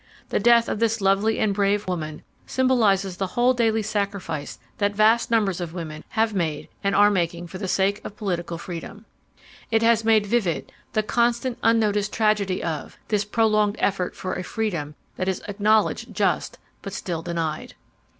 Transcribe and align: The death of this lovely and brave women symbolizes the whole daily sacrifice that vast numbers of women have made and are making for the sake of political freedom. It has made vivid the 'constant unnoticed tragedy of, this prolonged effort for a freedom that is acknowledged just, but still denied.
The 0.29 0.39
death 0.39 0.67
of 0.67 0.79
this 0.79 0.99
lovely 0.99 1.37
and 1.37 1.53
brave 1.53 1.87
women 1.87 2.23
symbolizes 2.47 3.17
the 3.17 3.27
whole 3.27 3.53
daily 3.53 3.83
sacrifice 3.83 4.57
that 4.79 4.95
vast 4.95 5.29
numbers 5.29 5.61
of 5.61 5.75
women 5.75 6.03
have 6.09 6.33
made 6.33 6.69
and 6.83 6.95
are 6.95 7.11
making 7.11 7.45
for 7.45 7.59
the 7.59 7.67
sake 7.67 8.01
of 8.03 8.17
political 8.17 8.57
freedom. 8.57 9.05
It 9.69 9.83
has 9.83 10.03
made 10.03 10.25
vivid 10.25 10.71
the 10.93 11.03
'constant 11.03 11.59
unnoticed 11.61 12.11
tragedy 12.11 12.63
of, 12.63 12.97
this 13.09 13.23
prolonged 13.25 13.75
effort 13.77 14.15
for 14.15 14.33
a 14.33 14.41
freedom 14.43 14.95
that 15.17 15.27
is 15.27 15.43
acknowledged 15.47 16.15
just, 16.15 16.57
but 16.81 16.93
still 16.93 17.21
denied. 17.21 17.75